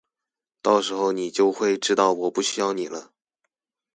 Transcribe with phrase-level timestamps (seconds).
[0.63, 3.11] 到時候妳就會知道我不需要妳了！